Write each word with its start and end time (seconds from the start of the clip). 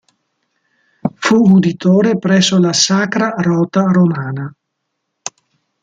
Fu 1.13 1.35
uditore 1.35 2.17
presso 2.17 2.57
la 2.57 2.73
Sacra 2.73 3.35
Rota 3.37 3.83
romana. 3.83 4.51